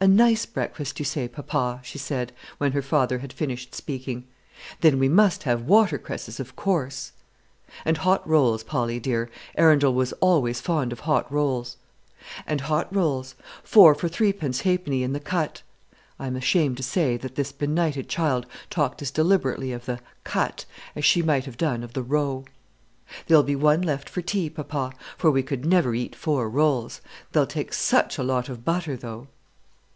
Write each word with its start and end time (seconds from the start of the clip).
"A 0.00 0.06
'nice' 0.06 0.46
breakfast 0.46 1.00
you 1.00 1.04
say, 1.04 1.26
papa," 1.26 1.80
she 1.82 1.98
said, 1.98 2.32
when 2.58 2.70
her 2.70 2.82
father 2.82 3.18
had 3.18 3.32
finished 3.32 3.74
speaking; 3.74 4.28
"then 4.80 5.00
we 5.00 5.08
must 5.08 5.42
have 5.42 5.64
watercresses, 5.66 6.38
of 6.38 6.54
course." 6.54 7.10
"And 7.84 7.96
hot 7.96 8.24
rolls, 8.28 8.62
Polly 8.62 9.00
dear. 9.00 9.28
Arundel 9.56 9.92
was 9.92 10.12
always 10.20 10.60
fond 10.60 10.92
of 10.92 11.00
hot 11.00 11.28
rolls." 11.32 11.78
"And 12.46 12.60
hot 12.60 12.94
rolls, 12.94 13.34
four 13.64 13.92
for 13.96 14.06
threepence 14.08 14.60
halfpenny 14.60 15.02
in 15.02 15.14
the 15.14 15.18
Cut." 15.18 15.62
(I 16.20 16.28
am 16.28 16.36
ashamed 16.36 16.76
to 16.76 16.84
say 16.84 17.16
that 17.16 17.34
this 17.34 17.50
benighted 17.50 18.08
child 18.08 18.46
talked 18.70 19.02
as 19.02 19.10
deliberately 19.10 19.72
of 19.72 19.86
the 19.86 19.98
"Cut" 20.22 20.64
as 20.94 21.04
she 21.04 21.22
might 21.22 21.44
have 21.44 21.56
done 21.56 21.82
of 21.82 21.94
the 21.94 22.04
"Row.") 22.04 22.44
"There'll 23.26 23.42
be 23.42 23.56
one 23.56 23.82
left 23.82 24.08
for 24.08 24.22
tea, 24.22 24.48
papa; 24.48 24.92
for 25.16 25.32
we 25.32 25.42
could 25.42 25.64
never 25.66 25.92
eat 25.92 26.14
four 26.14 26.48
rolls. 26.48 27.00
They'll 27.32 27.48
take 27.48 27.72
such 27.72 28.16
a 28.16 28.22
lot 28.22 28.48
of 28.48 28.64
butter, 28.64 28.96
though." 28.96 29.26